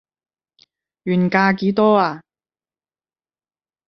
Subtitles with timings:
[1.03, 2.23] 原價幾多啊